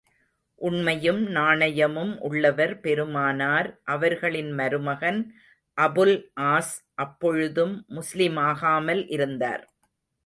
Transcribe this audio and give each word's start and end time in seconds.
உண்மையும் 0.61 1.19
நாணயமும் 1.27 2.13
உள்ளவர் 2.19 2.73
பெருமானார் 2.79 3.69
அவர்களின் 3.83 4.51
மருமகன் 4.51 5.21
அபுல் 5.77 6.15
ஆஸ் 6.49 6.73
அப்பொழுதும் 6.95 7.75
முஸ்லிமாகாமல் 7.89 9.03
இருந்தார். 9.09 9.63